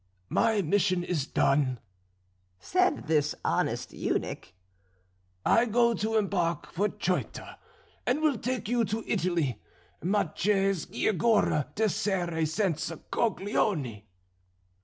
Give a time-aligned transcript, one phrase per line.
[0.29, 1.79] "'My mission is done,'
[2.57, 4.51] said this honest eunuch;
[5.45, 7.59] 'I go to embark for Ceuta,
[8.07, 9.61] and will take you to Italy.
[10.03, 14.03] _Ma che sciagura d'essere senza coglioni!